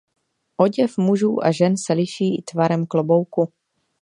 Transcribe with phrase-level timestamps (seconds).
[0.57, 3.53] Oděv mužů a žen se liší i tvarem klobouku.